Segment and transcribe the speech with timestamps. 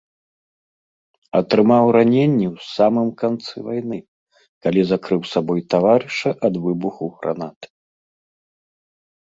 [1.39, 3.99] Атрымаў раненні ў самым канцы вайны,
[4.67, 7.67] калі закрыў сабой таварыша ад выбуху гранаты.